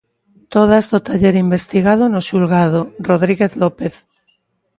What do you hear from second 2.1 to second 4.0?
no xulgado, Rodríguez López.